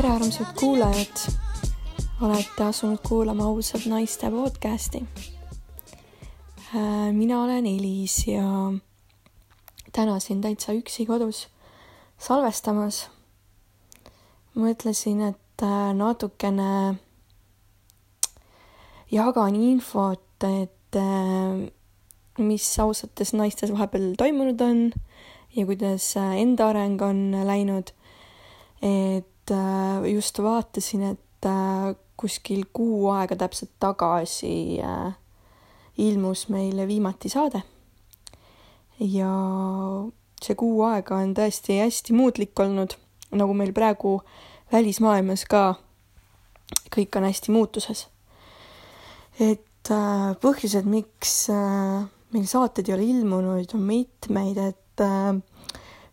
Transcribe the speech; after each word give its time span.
tere, 0.00 0.12
armsad 0.12 0.46
kuulajad. 0.54 1.16
olete 2.20 2.64
asunud 2.64 2.98
kuulama 3.08 3.44
ausad 3.44 3.80
naiste 3.86 4.30
podcasti. 4.30 5.08
Mina 6.72 7.42
olen 7.42 7.66
Elis 7.66 8.26
ja 8.28 8.44
täna 9.92 10.18
siin 10.22 10.40
täitsa 10.40 10.72
üksi 10.76 11.06
kodus 11.06 11.48
salvestamas. 12.20 13.08
mõtlesin, 14.54 15.22
et 15.30 15.62
äh, 15.62 15.92
natukene 15.96 16.98
jagan 19.10 19.56
infot, 19.56 20.44
et 20.44 20.98
äh, 20.98 21.70
mis 22.38 22.66
ausates 22.82 23.32
naistes 23.32 23.72
vahepeal 23.72 24.12
toimunud 24.18 24.60
on 24.60 24.82
ja 25.56 25.66
kuidas 25.66 26.12
äh, 26.18 26.36
enda 26.42 26.68
areng 26.74 27.00
on 27.02 27.22
läinud. 27.46 27.94
et 28.82 29.26
just 30.12 30.38
vaatasin, 30.38 31.02
et 31.02 31.48
kuskil 32.16 32.62
kuu 32.72 33.08
aega 33.10 33.36
täpselt 33.36 33.72
tagasi 33.80 34.78
ilmus 36.00 36.48
meile 36.48 36.86
viimati 36.88 37.28
saade. 37.28 37.62
ja 39.00 39.30
see 40.40 40.56
kuu 40.56 40.82
aega 40.88 41.20
on 41.20 41.34
tõesti 41.36 41.80
hästi 41.80 42.16
muutlik 42.16 42.58
olnud, 42.60 42.96
nagu 43.36 43.54
meil 43.56 43.72
praegu 43.76 44.20
välismaailmas 44.72 45.44
ka 45.50 45.74
kõik 46.94 47.16
on 47.18 47.26
hästi 47.28 47.52
muutuses. 47.52 48.08
et 49.40 49.90
äh, 49.90 50.32
põhjused, 50.42 50.84
miks 50.84 51.48
äh, 51.50 52.04
meil 52.34 52.46
saated 52.46 52.88
ei 52.88 52.94
ole 52.94 53.06
ilmunud, 53.08 53.74
on 53.74 53.86
mitmeid, 53.86 54.58
et 54.58 55.04
äh, 55.04 55.38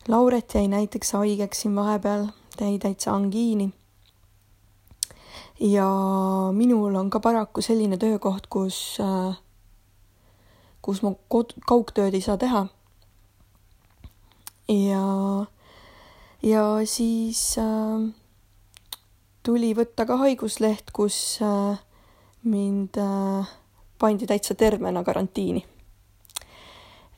Lauret 0.08 0.54
jäi 0.56 0.70
näiteks 0.72 1.12
haigeks 1.18 1.66
siin 1.66 1.76
vahepeal, 1.76 2.30
jäi 2.60 2.78
täitsa 2.80 3.12
angiini. 3.14 3.72
ja 5.60 5.90
minul 6.54 6.96
on 6.96 7.10
ka 7.10 7.20
paraku 7.20 7.62
selline 7.62 7.98
töökoht, 7.98 8.48
kus, 8.50 8.98
kus 10.88 11.04
ma 11.04 11.12
kod-, 11.28 11.58
kaugtööd 11.68 12.16
ei 12.16 12.24
saa 12.24 12.40
teha 12.40 12.64
ja, 14.72 15.46
ja 16.44 16.64
siis 16.88 17.42
äh, 17.60 18.08
tuli 19.44 19.74
võtta 19.76 20.08
ka 20.08 20.18
haigusleht, 20.24 20.92
kus 20.96 21.40
äh, 21.44 21.80
mind 22.48 23.00
äh, 23.00 23.48
pandi 24.00 24.28
täitsa 24.28 24.56
tervena 24.56 25.04
karantiini. 25.04 25.66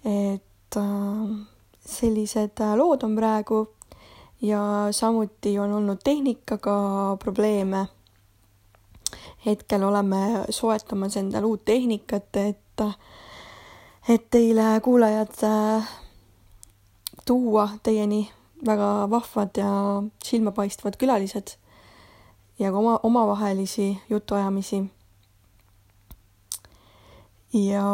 et 0.05 0.77
äh, 0.77 1.29
sellised 1.85 2.61
äh, 2.61 2.75
lood 2.77 3.03
on 3.03 3.15
praegu 3.15 3.67
ja 4.41 4.87
samuti 4.91 5.59
on 5.59 5.73
olnud 5.73 5.99
tehnikaga 6.03 7.17
probleeme. 7.19 7.87
hetkel 9.45 9.83
oleme 9.83 10.45
soetamas 10.49 11.17
endale 11.17 11.45
uut 11.45 11.65
tehnikat, 11.65 12.35
et, 12.35 12.81
et 14.09 14.25
teile 14.31 14.79
kuulajad 14.81 15.43
äh, 15.43 15.89
tuua 17.25 17.69
teieni 17.83 18.31
väga 18.65 19.09
vahvad 19.09 19.57
ja 19.57 19.71
silmapaistvad 20.23 20.97
külalised 20.97 21.53
ja 22.59 22.71
ka 22.71 22.77
oma, 22.77 22.99
omavahelisi 23.03 23.97
jutuajamisi. 24.09 24.83
ja, 27.53 27.85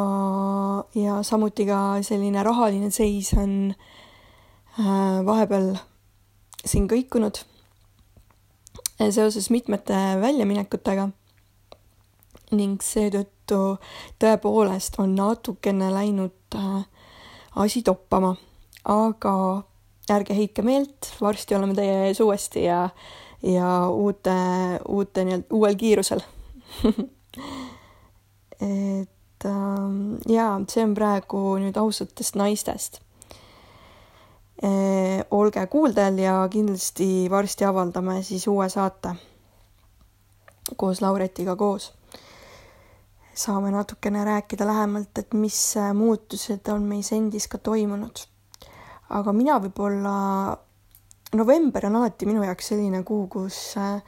ja 0.96 1.24
samuti 1.24 1.66
ka 1.66 2.02
selline 2.02 2.44
rahaline 2.44 2.92
seis 2.92 3.34
on 3.34 3.76
äh, 4.80 5.26
vahepeal 5.26 5.76
siin 6.66 6.88
kõikunud 6.88 7.44
seoses 9.12 9.50
mitmete 9.52 10.00
väljaminekutega 10.22 11.10
ning 12.56 12.80
seetõttu 12.82 13.35
tõepoolest 14.20 15.00
on 15.04 15.16
natukene 15.16 15.92
läinud 15.94 16.58
äh, 16.58 16.86
asi 17.56 17.82
toppama 17.84 18.36
aga 18.86 19.36
ärge 20.14 20.36
heitke 20.38 20.62
meelt, 20.66 21.10
varsti 21.22 21.56
oleme 21.58 21.74
teie 21.78 22.08
ees 22.08 22.20
uuesti 22.22 22.66
ja, 22.68 22.90
ja 23.42 23.70
uute, 23.90 24.36
uute 24.88 25.26
nii-öelda 25.26 25.58
uuel 25.58 25.78
kiirusel 25.80 26.22
et 28.62 29.46
ähm, 29.50 29.98
jaa, 30.30 30.60
see 30.70 30.86
on 30.86 30.94
praegu 30.98 31.42
nüüd 31.62 31.78
ausatest 31.82 32.38
naistest 32.38 33.02
e,. 34.62 34.70
olge 35.34 35.66
kuuldel 35.72 36.22
ja 36.22 36.38
kindlasti 36.52 37.26
varsti 37.32 37.66
avaldame 37.66 38.22
siis 38.24 38.46
uue 38.52 38.70
saate 38.70 39.16
koos 40.78 41.02
Lauretiga 41.02 41.56
koos. 41.56 41.94
Saame 43.36 43.72
natukene 43.72 44.24
rääkida 44.26 44.68
lähemalt, 44.68 45.18
et 45.20 45.34
mis 45.34 45.76
muutused 45.94 46.72
on 46.72 46.88
meis 46.88 47.12
endis 47.12 47.48
ka 47.52 47.58
toimunud 47.58 48.24
aga 49.14 49.34
mina 49.36 49.58
võib-olla, 49.62 50.16
november 51.38 51.90
on 51.90 52.00
alati 52.00 52.28
minu 52.30 52.46
jaoks 52.46 52.72
selline 52.72 53.04
kuu, 53.06 53.28
kus 53.32 53.58
äh, 53.82 54.00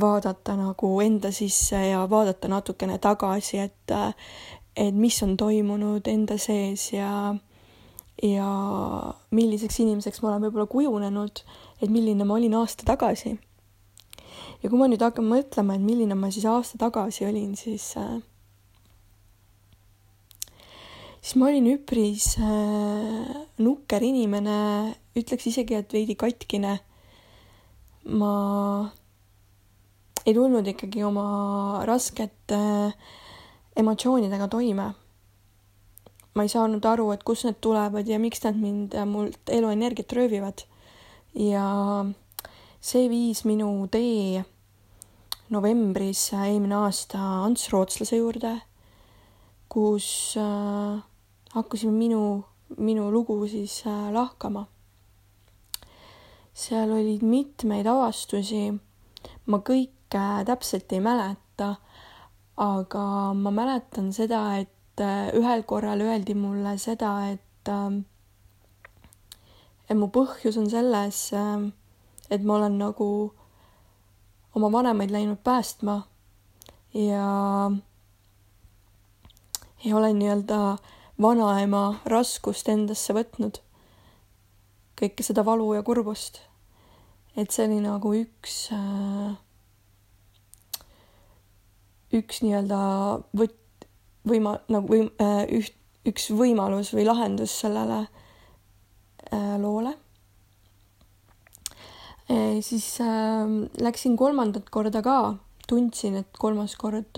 vaadata 0.00 0.56
nagu 0.58 0.92
enda 1.04 1.32
sisse 1.34 1.80
ja 1.90 2.04
vaadata 2.10 2.48
natukene 2.50 2.98
tagasi, 3.02 3.60
et, 3.66 3.92
äh, 3.92 4.14
et 4.76 4.94
mis 4.94 5.18
on 5.26 5.36
toimunud 5.36 6.08
enda 6.08 6.38
sees 6.40 6.92
ja, 6.94 7.34
ja 8.22 8.48
milliseks 9.34 9.82
inimeseks 9.84 10.22
ma 10.22 10.32
olen 10.32 10.48
võib-olla 10.48 10.70
kujunenud, 10.70 11.44
et 11.82 11.92
milline 11.92 12.24
ma 12.24 12.38
olin 12.38 12.56
aasta 12.62 12.88
tagasi. 12.88 13.36
ja 14.62 14.70
kui 14.70 14.78
ma 14.78 14.88
nüüd 14.88 15.02
hakkan 15.04 15.28
mõtlema, 15.28 15.76
et 15.76 15.84
milline 15.84 16.16
ma 16.18 16.32
siis 16.32 16.48
aasta 16.48 16.80
tagasi 16.80 17.28
olin, 17.28 17.52
siis 17.58 17.92
äh, 18.00 18.16
siis 21.20 21.36
ma 21.36 21.48
olin 21.50 21.66
üpris 21.74 22.34
äh, 22.40 23.32
nukker 23.62 24.04
inimene, 24.04 24.58
ütleks 25.18 25.48
isegi, 25.50 25.78
et 25.78 25.92
veidi 25.92 26.16
katkine. 26.18 26.78
ma 28.08 28.34
ei 30.24 30.34
tulnud 30.34 30.66
ikkagi 30.66 31.02
oma 31.04 31.84
raskete 31.88 32.56
äh, 32.56 33.08
emotsioonidega 33.78 34.48
toime. 34.48 34.94
ma 36.34 36.44
ei 36.46 36.50
saanud 36.52 36.84
aru, 36.86 37.10
et 37.12 37.24
kust 37.26 37.46
need 37.48 37.58
tulevad 37.64 38.06
ja 38.06 38.18
miks 38.22 38.44
nad 38.44 38.58
mind, 38.58 38.94
mult 39.10 39.50
eluenergiat 39.50 40.12
röövivad. 40.12 40.64
ja 41.34 41.66
see 42.80 43.08
viis 43.10 43.44
minu 43.44 43.88
tee 43.90 44.44
novembris 45.50 46.32
äh, 46.34 46.48
eelmine 46.52 46.76
aasta 46.78 47.18
Ants 47.44 47.68
Rootslase 47.72 48.18
juurde, 48.20 48.54
kus 49.68 50.36
äh, 50.38 50.98
hakkasime 51.54 51.92
minu, 51.92 52.44
minu 52.76 53.10
lugu 53.12 53.46
siis 53.48 53.82
äh, 53.86 54.12
lahkama. 54.12 54.66
seal 56.58 56.90
olid 56.90 57.22
mitmeid 57.22 57.86
avastusi, 57.86 58.72
ma 59.46 59.60
kõike 59.62 60.22
täpselt 60.46 60.92
ei 60.92 61.00
mäleta, 61.00 61.76
aga 62.58 63.04
ma 63.38 63.52
mäletan 63.54 64.10
seda, 64.12 64.42
et 64.58 65.00
äh, 65.00 65.30
ühel 65.38 65.62
korral 65.62 66.02
öeldi 66.02 66.34
mulle 66.34 66.74
seda, 66.82 67.12
et 67.30 67.70
äh, 67.70 68.00
et 69.88 69.96
mu 69.96 70.10
põhjus 70.12 70.58
on 70.60 70.68
selles, 70.68 71.18
et 72.28 72.42
ma 72.44 72.58
olen 72.58 72.74
nagu 72.82 73.08
oma 74.58 74.68
vanemaid 74.72 75.12
läinud 75.14 75.40
päästma 75.44 76.02
ja, 76.92 77.70
ja 79.84 79.96
olen 79.96 80.18
nii-öelda 80.18 80.58
vanaema 81.22 81.98
raskust 82.06 82.68
endasse 82.70 83.14
võtnud. 83.14 83.60
kõike 84.98 85.22
seda 85.22 85.44
valu 85.46 85.72
ja 85.74 85.82
kurbust. 85.86 86.40
et 87.36 87.50
see 87.54 87.66
oli 87.66 87.80
nagu 87.82 88.12
üks, 88.18 88.56
äh, 88.74 89.34
üks 92.18 92.42
nii-öelda 92.42 92.80
võt-, 93.38 93.86
võima-, 94.26 94.58
nagu 94.68 94.90
või 94.90 95.04
äh, 95.22 95.44
üht, 95.60 95.74
üks 96.06 96.30
võimalus 96.30 96.94
või 96.94 97.06
lahendus 97.06 97.54
sellele 97.60 98.06
äh, 99.32 99.56
loole. 99.58 99.96
siis 102.60 102.98
läksin 103.80 104.16
kolmandat 104.20 104.66
korda 104.68 105.00
ka, 105.00 105.38
tundsin, 105.64 106.18
et 106.20 106.36
kolmas 106.36 106.74
kord 106.76 107.16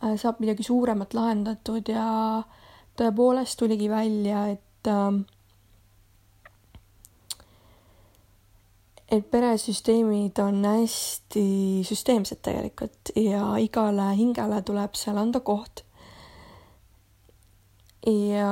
saab 0.00 0.40
midagi 0.40 0.64
suuremat 0.64 1.14
lahendatud 1.14 1.88
ja 1.92 2.06
tõepoolest 2.96 3.58
tuligi 3.60 3.90
välja, 3.90 4.46
et 4.54 4.88
äh, 4.88 5.20
et 9.10 9.30
peresüsteemid 9.30 10.38
on 10.38 10.64
hästi 10.64 11.44
süsteemsed 11.86 12.42
tegelikult 12.46 13.10
ja 13.18 13.56
igale 13.58 14.12
hingele 14.16 14.60
tuleb 14.62 14.94
seal 14.98 15.18
anda 15.18 15.40
koht. 15.40 15.84
ja 18.06 18.50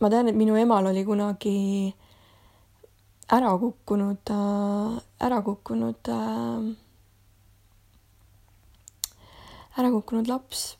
ma 0.00 0.08
tean, 0.10 0.28
et 0.28 0.36
minu 0.36 0.56
emal 0.56 0.88
oli 0.90 1.04
kunagi 1.04 1.58
ära 3.30 3.52
kukkunud, 3.58 4.32
äh, 4.34 4.96
ära 5.20 5.42
kukkunud, 5.46 6.08
äh, 6.08 6.89
ära 9.78 9.90
kukkunud 9.90 10.28
laps 10.28 10.76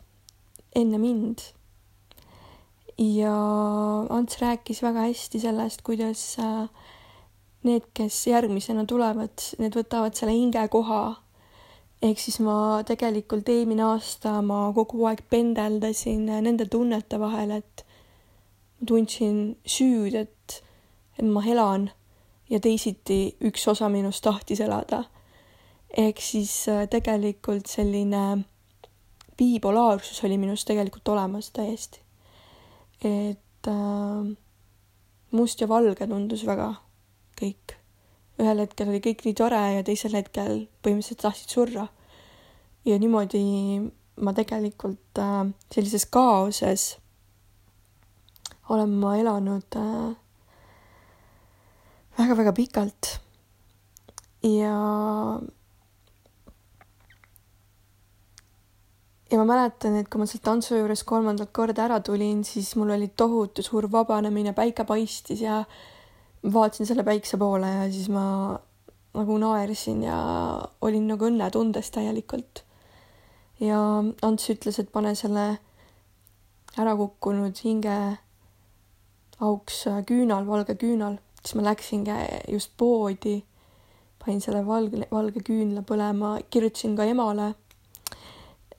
enne 0.77 0.99
mind. 0.99 1.41
ja 2.99 3.35
Ants 4.11 4.39
rääkis 4.41 4.83
väga 4.83 5.07
hästi 5.09 5.41
sellest, 5.41 5.83
kuidas 5.83 6.37
äh, 6.39 6.69
need, 7.63 7.87
kes 7.95 8.27
järgmisena 8.27 8.85
tulevad, 8.89 9.41
need 9.59 9.77
võtavad 9.77 10.17
selle 10.17 10.35
hingekoha. 10.37 11.03
ehk 12.03 12.19
siis 12.19 12.39
ma 12.41 12.81
tegelikult 12.89 13.49
eelmine 13.53 13.85
aasta 13.85 14.39
ma 14.43 14.71
kogu 14.73 15.05
aeg 15.09 15.21
pendeldasin 15.29 16.25
nende 16.45 16.65
tunnete 16.65 17.19
vahel, 17.21 17.51
et 17.61 17.85
ma 18.81 18.87
tundsin 18.87 19.57
süüd, 19.67 20.15
et, 20.17 20.63
et 21.19 21.25
ma 21.25 21.45
elan 21.45 21.91
ja 22.51 22.61
teisiti 22.61 23.37
üks 23.45 23.67
osa 23.69 23.89
minust 23.89 24.25
tahtis 24.25 24.61
elada. 24.61 25.05
ehk 25.97 26.21
siis 26.21 26.69
äh, 26.69 26.87
tegelikult 26.89 27.67
selline 27.67 28.45
bipolaarsus 29.41 30.21
oli 30.29 30.37
minus 30.39 30.67
tegelikult 30.69 31.09
olemas 31.09 31.51
täiesti. 31.57 32.01
et 33.01 33.69
äh, 33.69 34.37
must 35.31 35.61
ja 35.61 35.69
valge 35.69 36.07
tundus 36.07 36.45
väga 36.47 36.75
kõik. 37.41 37.77
ühel 38.41 38.61
hetkel 38.65 38.89
oli 38.93 39.01
kõik 39.05 39.25
nii 39.25 39.37
tore 39.37 39.61
ja 39.77 39.85
teisel 39.85 40.17
hetkel 40.17 40.67
põhimõtteliselt 40.85 41.25
tahtsid 41.25 41.57
surra. 41.57 41.87
ja 42.85 42.99
niimoodi 42.99 43.45
ma 44.21 44.35
tegelikult 44.37 45.19
äh, 45.19 45.47
sellises 45.73 46.07
kaoses 46.07 46.91
olen 48.71 48.93
ma 49.03 49.17
elanud 49.19 49.77
äh, 49.77 50.13
väga-väga 52.19 52.53
pikalt 52.53 53.17
ja 54.47 54.75
ja 59.31 59.38
ma 59.38 59.44
mäletan, 59.47 59.97
et 60.00 60.09
kui 60.11 60.21
ma 60.21 60.27
sealt 60.27 60.43
tantsu 60.47 60.79
juures 60.79 61.05
kolmandat 61.06 61.53
korda 61.55 61.85
ära 61.87 62.00
tulin, 62.05 62.43
siis 62.44 62.75
mul 62.77 62.91
oli 62.97 63.12
tohutu 63.17 63.62
suur 63.62 63.87
vabanemine, 63.93 64.53
päike 64.56 64.85
paistis 64.85 65.44
ja 65.44 65.62
vaatasin 66.43 66.87
selle 66.87 67.05
päikse 67.06 67.38
poole 67.38 67.69
ja 67.69 67.87
siis 67.93 68.09
ma 68.12 68.25
nagu 69.15 69.38
naersin 69.38 70.03
ja 70.06 70.19
olin 70.81 71.09
nagu 71.11 71.27
õnnetundes 71.27 71.91
täielikult. 71.94 72.65
ja 73.61 73.79
Ants 74.23 74.50
ütles, 74.50 74.79
et 74.81 74.93
pane 74.93 75.15
selle 75.15 75.47
ära 76.79 76.94
kukkunud 76.97 77.59
hinge 77.65 77.97
auks 79.41 79.85
küünal, 80.06 80.47
valge 80.47 80.77
küünal, 80.79 81.19
siis 81.43 81.56
ma 81.59 81.67
läksingi 81.71 82.17
just 82.53 82.73
poodi, 82.79 83.41
panin 84.21 84.41
selle 84.44 84.62
valge, 84.67 85.06
valge 85.11 85.43
küünla 85.44 85.82
põlema, 85.87 86.37
kirjutasin 86.50 86.97
ka 86.97 87.09
emale. 87.09 87.55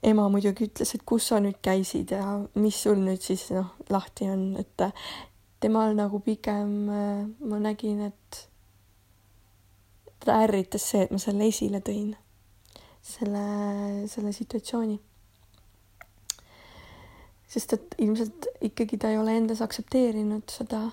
Ema 0.04 0.30
muidugi 0.34 0.66
ütles, 0.70 0.96
et 0.96 1.04
kus 1.06 1.28
sa 1.30 1.40
nüüd 1.44 1.60
käisid 1.62 2.14
ja 2.16 2.40
mis 2.58 2.80
sul 2.84 3.04
nüüd 3.04 3.22
siis 3.22 3.50
noh, 3.54 3.76
lahti 3.94 4.30
on, 4.32 4.56
et 4.58 4.88
temal 5.62 5.94
nagu 5.98 6.20
pigem 6.26 6.74
ma 6.90 7.60
nägin, 7.62 8.02
et 8.10 8.42
teda 10.22 10.42
ärritas 10.46 10.86
see, 10.92 11.06
et 11.06 11.14
ma 11.14 11.20
selle 11.22 11.48
esile 11.50 11.82
tõin, 11.86 12.12
selle, 13.06 13.46
selle 14.12 14.34
situatsiooni. 14.38 15.00
sest 17.52 17.74
et 17.76 17.96
ilmselt 18.00 18.46
ikkagi 18.64 18.96
ta 18.98 19.10
ei 19.12 19.18
ole 19.20 19.34
endas 19.36 19.62
aktsepteerinud 19.62 20.50
seda. 20.50 20.86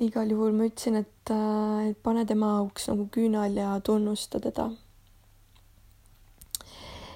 igal 0.00 0.30
juhul 0.32 0.54
ma 0.56 0.68
ütlesin, 0.68 1.00
et, 1.00 1.32
et 1.90 1.98
pane 2.02 2.24
tema 2.26 2.54
auks 2.60 2.88
nagu 2.88 3.08
küünal 3.12 3.56
ja 3.56 3.74
tunnusta 3.84 4.40
teda. 4.40 4.70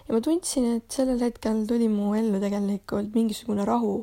Ja 0.08 0.14
ma 0.14 0.20
tundsin, 0.20 0.76
et 0.76 0.90
sellel 0.92 1.22
hetkel 1.24 1.64
tuli 1.68 1.88
mu 1.88 2.14
ellu 2.14 2.40
tegelikult 2.42 3.14
mingisugune 3.14 3.64
rahu 3.64 4.02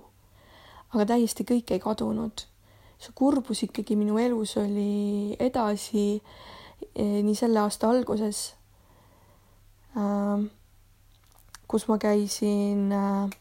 aga 0.91 1.07
täiesti 1.13 1.45
kõik 1.47 1.71
ei 1.71 1.81
kadunud. 1.83 2.47
see 3.01 3.13
kurbus 3.17 3.63
ikkagi 3.65 3.95
minu 3.97 4.19
elus 4.21 4.51
oli 4.61 5.33
edasi 5.41 6.21
eh, 6.93 7.21
nii 7.25 7.33
selle 7.33 7.63
aasta 7.63 7.89
alguses, 7.89 8.41
ähm, 9.97 10.43
kus 11.65 11.87
ma 11.89 11.97
käisin, 11.97 12.91
äh, 12.93 13.31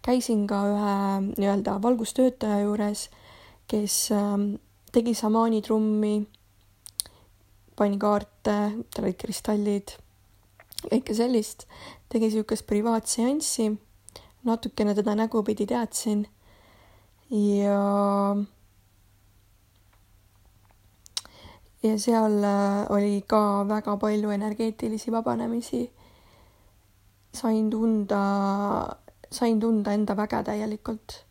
käisin 0.00 0.46
ka 0.48 0.62
ühe 0.70 0.94
nii-öelda 1.26 1.76
valgustöötaja 1.84 2.62
juures, 2.62 3.10
kes 3.68 3.98
tegi 4.92 5.12
šamaanitrummi, 5.20 6.14
pani 7.76 8.00
kaarte, 8.00 8.56
tal 8.88 9.04
olid 9.04 9.20
kristallid, 9.20 9.98
kõike 10.90 11.14
sellist, 11.14 11.66
tegi 12.08 12.28
niisugust 12.28 12.66
privaatseanssi 12.66 13.72
natukene 14.44 14.94
teda 14.94 15.14
nägupidi 15.14 15.66
teadsin 15.66 16.26
ja 17.30 18.36
ja 21.84 21.98
seal 21.98 22.44
äh, 22.44 22.86
oli 22.88 23.24
ka 23.26 23.64
väga 23.68 23.96
palju 23.96 24.30
energeetilisi 24.30 25.12
vabanemisi. 25.12 25.92
sain 27.34 27.70
tunda, 27.70 28.16
sain 29.30 29.60
tunda 29.60 29.92
enda 29.92 30.16
väge 30.16 30.42
täielikult. 30.44 31.24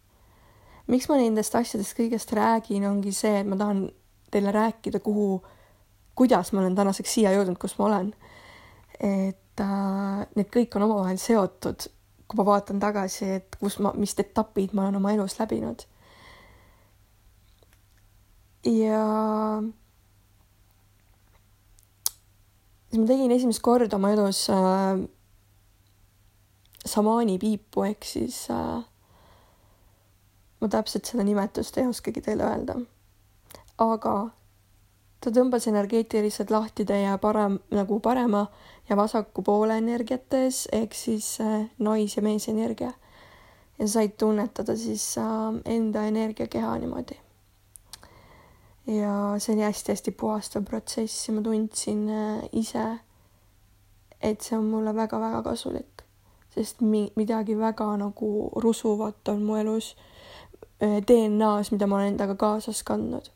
miks 0.87 1.09
ma 1.09 1.17
nendest 1.17 1.55
asjadest 1.55 1.97
kõigest 1.97 2.33
räägin, 2.33 2.85
ongi 2.85 3.11
see, 3.11 3.39
et 3.39 3.47
ma 3.47 3.55
tahan 3.55 3.89
teile 4.31 4.51
rääkida, 4.51 4.99
kuhu, 4.99 5.43
kuidas 6.15 6.51
ma 6.51 6.59
olen 6.59 6.75
tänaseks 6.75 7.13
siia 7.13 7.31
jõudnud, 7.31 7.57
kus 7.57 7.77
ma 7.77 7.85
olen. 7.85 8.13
et 8.99 9.42
need 9.59 10.49
kõik 10.49 10.75
on 10.75 10.87
omavahel 10.87 11.19
seotud 11.21 11.85
kui 12.33 12.39
ma 12.41 12.45
vaatan 12.47 12.79
tagasi, 12.81 13.27
et 13.37 13.57
kus 13.61 13.77
ma, 13.83 13.91
mis 13.99 14.15
etapid 14.17 14.73
ma 14.73 14.87
olen 14.87 14.97
oma 14.97 15.13
elus 15.13 15.37
läbinud. 15.39 15.85
ja 18.63 18.99
siis 22.87 23.01
ma 23.01 23.07
tegin 23.09 23.33
esimest 23.35 23.61
korda 23.61 23.97
oma 23.97 24.13
elus 24.15 24.45
äh, 24.49 25.03
samaani 26.85 27.35
piipu 27.41 27.83
ehk 27.89 28.07
siis 28.07 28.45
äh, 28.55 28.85
ma 30.61 30.69
täpselt 30.71 31.11
seda 31.11 31.27
nimetust 31.27 31.77
ei 31.77 31.91
oskagi 31.91 32.23
teile 32.23 32.47
öelda. 32.47 32.79
aga 33.77 34.15
ta 35.23 35.31
tõmbas 35.31 35.67
energeetiliselt 35.71 36.51
lahti 36.51 36.83
teie 36.87 37.11
parem, 37.21 37.57
nagu 37.71 37.99
parema 38.03 38.43
ja 38.89 38.97
vasaku 38.99 39.43
poole 39.45 39.77
energiates 39.79 40.65
ehk 40.75 40.95
siis 40.97 41.37
äh, 41.41 41.69
nais- 41.79 42.17
ja 42.17 42.21
meesenergia. 42.21 42.91
ja 43.79 43.87
said 43.87 44.17
tunnetada 44.17 44.75
siis 44.75 45.17
äh, 45.17 45.25
enda 45.65 46.03
energiakeha 46.03 46.77
niimoodi. 46.77 47.17
ja 48.87 49.35
see 49.37 49.55
oli 49.55 49.63
hästi-hästi 49.63 50.11
puhastav 50.11 50.65
protsess 50.65 51.27
ja 51.27 51.33
ma 51.33 51.41
tundsin 51.41 52.09
äh, 52.09 52.43
ise, 52.51 52.99
et 54.21 54.41
see 54.41 54.57
on 54.57 54.65
mulle 54.65 54.95
väga-väga 54.95 55.43
kasulik, 55.43 56.03
sest 56.55 56.81
mi-, 56.81 57.11
midagi 57.15 57.55
väga 57.59 57.95
nagu 57.97 58.51
rusuvat 58.55 59.27
on 59.27 59.43
mu 59.43 59.55
elus 59.55 59.95
DNA-s, 60.83 61.71
mida 61.71 61.87
ma 61.87 61.95
olen 61.95 62.07
endaga 62.13 62.35
kaasas 62.35 62.83
kandnud 62.83 63.31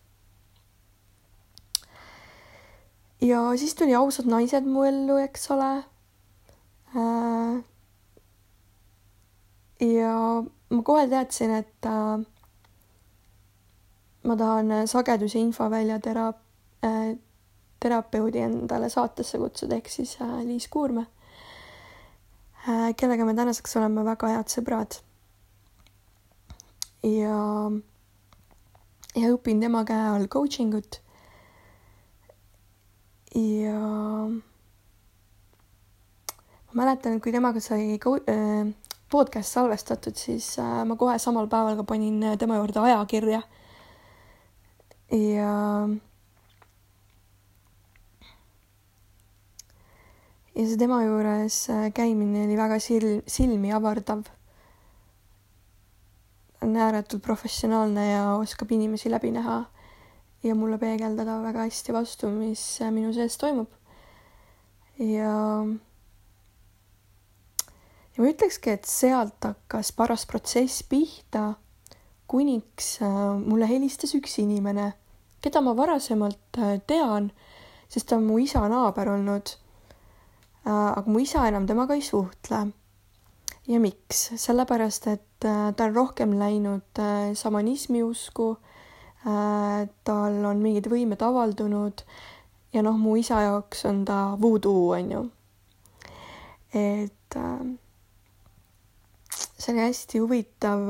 ja 3.22 3.58
siis 3.58 3.76
tuli 3.76 3.96
Ausad 3.96 4.26
naised 4.30 4.66
mu 4.66 4.84
ellu, 4.84 5.18
eks 5.18 5.52
ole 5.52 5.72
äh,. 6.96 7.64
ja 9.82 10.44
ma 10.70 10.82
kohe 10.84 11.08
teadsin, 11.10 11.56
et 11.62 11.86
äh, 11.86 12.26
ma 14.24 14.36
tahan 14.38 14.88
sageduse 14.88 15.40
infovälja 15.40 16.00
tera- 16.00 16.34
äh,, 16.86 17.18
terapeudi 17.80 18.40
endale 18.44 18.90
saatesse 18.90 19.38
kutsuda, 19.38 19.76
ehk 19.76 19.90
siis 19.90 20.18
äh, 20.22 20.40
Liis 20.46 20.68
Kuurme 20.68 21.08
äh,, 22.68 22.94
kellega 22.98 23.26
me 23.26 23.34
tänaseks 23.34 23.78
oleme 23.82 24.06
väga 24.06 24.34
head 24.36 24.54
sõbrad. 24.54 25.02
ja, 27.04 27.42
ja 29.16 29.34
õpin 29.34 29.62
tema 29.62 29.84
käe 29.86 30.10
all 30.14 30.28
coaching 30.28 30.76
ut 30.78 31.02
ja 33.38 33.78
ma 36.66 36.74
mäletan, 36.74 37.18
et 37.18 37.24
kui 37.24 37.34
temaga 37.34 37.62
sai 37.62 37.98
äh, 37.98 38.74
podcast 39.12 39.54
salvestatud, 39.54 40.18
siis 40.18 40.56
äh, 40.60 40.82
ma 40.88 40.98
kohe 40.98 41.20
samal 41.22 41.50
päeval 41.52 41.78
ka 41.78 41.86
panin 41.88 42.24
tema 42.40 42.58
juurde 42.58 42.82
ajakirja. 42.82 43.42
ja 45.12 45.52
ja 50.58 50.66
see 50.66 50.78
tema 50.78 51.04
juures 51.06 51.68
käimine 51.94 52.44
oli 52.48 52.58
väga 52.58 52.82
sil-, 52.82 53.24
silmi 53.28 53.72
avardav. 53.72 54.26
on 56.62 56.76
ääretult 56.76 57.22
professionaalne 57.22 58.12
ja 58.12 58.24
oskab 58.36 58.72
inimesi 58.72 59.12
läbi 59.14 59.32
näha 59.32 59.66
ja 60.44 60.56
mulle 60.56 60.78
peegeldada 60.78 61.42
väga 61.44 61.66
hästi 61.66 61.94
vastu, 61.94 62.30
mis 62.30 62.64
minu 62.92 63.14
sees 63.14 63.38
toimub. 63.38 63.70
ja 65.00 65.34
ja 68.18 68.24
ma 68.24 68.32
ütlekski, 68.34 68.74
et 68.74 68.90
sealt 68.90 69.46
hakkas 69.46 69.92
paras 69.94 70.26
protsess 70.30 70.82
pihta, 70.90 71.54
kuniks 72.28 72.98
äh, 73.06 73.14
mulle 73.38 73.70
helistas 73.70 74.16
üks 74.18 74.40
inimene, 74.42 74.92
keda 75.44 75.62
ma 75.62 75.76
varasemalt 75.78 76.60
äh, 76.60 76.80
tean, 76.90 77.30
sest 77.88 78.10
ta 78.10 78.18
on 78.18 78.26
mu 78.28 78.40
isa 78.42 78.64
naaber 78.68 79.14
olnud. 79.14 79.54
Äh, 80.66 80.72
aga 80.74 81.06
mu 81.08 81.22
isa 81.24 81.46
enam 81.48 81.70
temaga 81.70 81.96
ei 81.96 82.04
suhtle. 82.04 82.66
ja 83.68 83.80
miks? 83.84 84.32
sellepärast, 84.36 85.08
et 85.14 85.24
ta 85.44 85.86
on 85.86 85.96
rohkem 85.96 86.34
läinud 86.40 87.00
šamanismi 87.38 88.02
usku. 88.04 88.56
Tal 89.28 90.36
on 90.48 90.62
mingid 90.64 90.88
võimed 90.88 91.20
avaldunud 91.20 92.04
ja 92.72 92.84
noh, 92.86 92.96
mu 92.96 93.18
isa 93.20 93.42
jaoks 93.44 93.84
on 93.90 94.06
ta 94.08 94.20
voodoo, 94.40 94.94
on 94.96 95.12
ju. 95.12 95.24
et 96.72 97.40
see 99.58 99.74
oli 99.74 99.84
hästi 99.84 100.22
huvitav, 100.24 100.86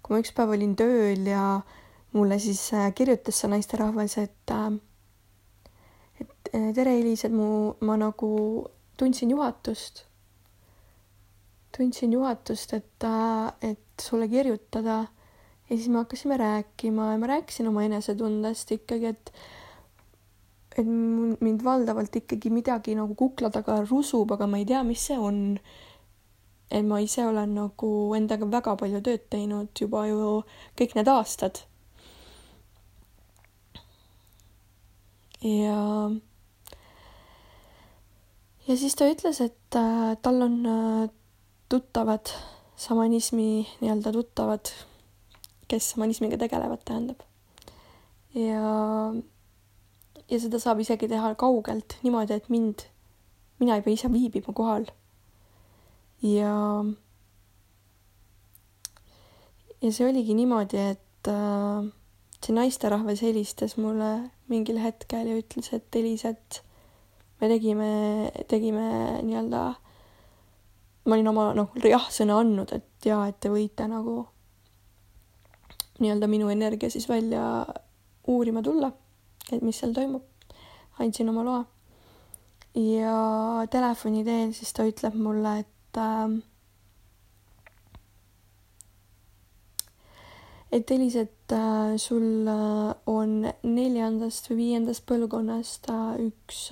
kui 0.00 0.14
ma 0.14 0.22
üks 0.22 0.32
päev 0.32 0.54
olin 0.56 0.72
tööl 0.78 1.28
ja 1.28 1.42
mulle 2.16 2.38
siis 2.38 2.72
äh, 2.72 2.94
kirjutas 2.94 3.40
see 3.40 3.50
naisterahvas, 3.52 4.16
et 4.18 4.50
äh, 4.50 4.70
et 6.20 6.50
äh, 6.54 6.70
tere, 6.74 6.98
Elis, 7.00 7.24
et 7.28 7.32
mu, 7.32 7.74
ma 7.80 7.96
nagu 8.00 8.30
tundsin 8.96 9.30
juhatust. 9.30 10.04
tundsin 11.76 12.12
juhatust, 12.12 12.72
et, 12.72 13.04
et 13.60 14.00
sulle 14.00 14.28
kirjutada. 14.28 15.04
Ja 15.70 15.76
siis 15.76 15.88
me 15.88 16.02
hakkasime 16.02 16.36
rääkima 16.36 17.12
ja 17.12 17.18
ma 17.18 17.30
rääkisin 17.30 17.68
oma 17.68 17.82
enesetundest 17.86 18.70
ikkagi, 18.78 19.14
et 19.14 19.32
et 20.76 20.86
mind 20.86 21.64
valdavalt 21.64 22.16
ikkagi 22.16 22.50
midagi 22.52 22.94
nagu 22.94 23.14
kukla 23.16 23.48
taga 23.50 23.80
rusub, 23.88 24.32
aga 24.32 24.46
ma 24.46 24.60
ei 24.60 24.66
tea, 24.68 24.82
mis 24.84 25.06
see 25.08 25.16
on 25.18 25.58
et 26.70 26.84
ma 26.84 26.98
ise 27.00 27.22
olen 27.26 27.54
nagu 27.54 27.88
endaga 28.18 28.46
väga 28.50 28.74
palju 28.80 29.00
tööd 29.06 29.26
teinud 29.30 29.70
juba 29.80 30.06
ju 30.10 30.42
kõik 30.78 30.96
need 30.98 31.10
aastad. 31.10 31.62
ja, 35.46 36.10
ja 38.66 38.76
siis 38.76 38.96
ta 38.98 39.06
ütles, 39.12 39.40
et 39.44 39.78
äh, 39.78 40.16
tal 40.22 40.42
on 40.42 40.58
äh, 40.66 41.08
tuttavad, 41.70 42.32
šamanismi 42.82 43.50
nii-öelda 43.80 44.12
tuttavad, 44.16 44.72
kes 45.68 45.92
šamanismiga 45.94 46.38
tegelevad, 46.40 46.84
tähendab. 46.84 47.24
ja, 48.34 49.14
ja 50.28 50.40
seda 50.42 50.60
saab 50.62 50.80
isegi 50.84 51.08
teha 51.10 51.34
kaugelt 51.40 51.98
niimoodi, 52.04 52.36
et 52.36 52.48
mind, 52.52 52.86
mina 53.60 53.76
ei 53.76 53.84
pea 53.86 53.96
ise 53.96 54.12
viibima 54.12 54.54
kohal 54.54 54.86
ja 56.22 56.84
ja 59.82 59.92
see 59.92 60.08
oligi 60.08 60.34
niimoodi, 60.36 60.80
et 60.92 61.30
äh, 61.30 61.88
see 62.44 62.54
naisterahvas 62.56 63.22
helistas 63.24 63.76
mulle 63.80 64.30
mingil 64.50 64.78
hetkel 64.80 65.28
ja 65.30 65.40
ütles, 65.40 65.72
et 65.74 65.98
Elis, 65.98 66.24
et 66.28 66.62
me 67.40 67.50
tegime, 67.50 67.90
tegime 68.48 68.86
nii-öelda, 69.26 69.62
ma 71.06 71.18
olin 71.18 71.32
oma 71.32 71.50
noh, 71.58 71.74
jah-sõna 71.82 72.40
andnud, 72.42 72.72
et 72.76 73.08
jaa, 73.10 73.26
et 73.30 73.38
te 73.40 73.52
võite 73.52 73.88
nagu 73.90 74.24
nii-öelda 76.00 76.28
minu 76.28 76.48
energia 76.52 76.90
siis 76.90 77.08
välja 77.08 77.66
uurima 78.28 78.62
tulla, 78.62 78.90
et 79.52 79.62
mis 79.62 79.78
seal 79.78 79.94
toimub. 79.94 80.22
andsin 80.98 81.28
oma 81.28 81.44
loa. 81.44 81.64
ja 82.74 83.16
telefoni 83.70 84.24
teel 84.24 84.52
siis 84.52 84.72
ta 84.72 84.84
ütleb 84.84 85.14
mulle, 85.14 85.58
et 85.60 85.72
et 85.96 86.42
et 90.72 90.90
Elis, 90.90 91.16
et 91.16 91.52
äh, 91.52 91.96
sul 91.96 92.46
äh, 92.48 92.94
on 93.06 93.46
neljandast 93.62 94.50
või 94.50 94.56
viiendast 94.56 95.06
põlvkonnast 95.08 95.88
äh, 95.90 96.26
üks 96.26 96.66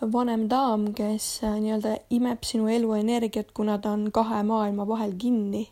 vanem 0.00 0.46
daam, 0.48 0.92
kes 0.94 1.40
nii-öelda 1.42 1.96
imeb 2.14 2.46
sinu 2.46 2.68
eluenergiat, 2.70 3.50
kuna 3.52 3.78
ta 3.82 3.92
on 3.96 4.12
kahe 4.14 4.42
maailma 4.46 4.86
vahel 4.88 5.16
kinni. 5.18 5.66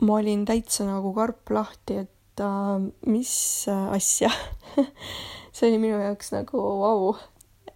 Ma 0.00 0.18
olin 0.20 0.44
täitsa 0.48 0.84
nagu 0.88 1.12
karp 1.16 1.50
lahti, 1.50 2.02
et 2.04 2.42
äh, 2.44 2.88
mis 3.06 3.32
asja 3.70 4.30
see 5.56 5.70
oli 5.70 5.80
minu 5.80 6.00
jaoks 6.02 6.32
nagu 6.34 6.60
vau 6.60 6.98
wow.. 7.06 7.22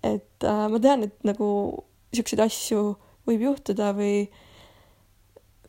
et 0.03 0.45
äh, 0.45 0.67
ma 0.69 0.81
tean, 0.83 1.07
et 1.09 1.17
nagu 1.25 1.49
niisuguseid 2.11 2.43
asju 2.45 2.83
võib 3.29 3.47
juhtuda 3.47 3.93
või 3.97 4.25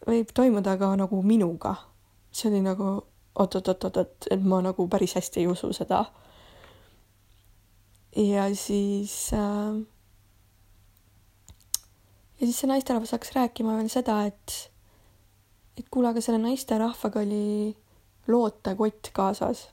võib 0.08 0.34
toimuda 0.36 0.76
ka 0.82 0.96
nagu 0.98 1.22
minuga. 1.24 1.76
see 2.32 2.50
oli 2.50 2.64
nagu 2.66 2.98
oot-oot-oot-oot, 3.42 4.28
et 4.32 4.44
ma 4.44 4.60
nagu 4.64 4.88
päris 4.92 5.16
hästi 5.16 5.44
ei 5.44 5.48
usu 5.48 5.72
seda. 5.76 6.04
ja 8.18 8.50
siis 8.56 9.32
äh, 9.34 9.80
ja 12.42 12.48
siis 12.48 12.60
see 12.60 12.68
naisterahvas 12.68 13.14
hakkas 13.16 13.36
rääkima 13.38 13.78
veel 13.78 13.90
seda, 13.94 14.24
et 14.28 14.71
et 15.78 15.88
kuule, 15.92 16.12
aga 16.12 16.22
selle 16.22 16.42
naisterahvaga 16.42 17.22
oli 17.24 17.76
lootekott 18.28 19.12
kaasas. 19.14 19.70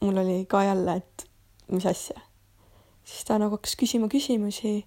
mul 0.00 0.16
oli 0.16 0.44
ka 0.46 0.64
jälle, 0.64 0.96
et 0.96 1.26
mis 1.68 1.86
asja. 1.86 2.20
siis 3.04 3.24
ta 3.24 3.38
nagu 3.38 3.56
hakkas 3.56 3.76
küsima 3.76 4.08
küsimusi 4.08 4.84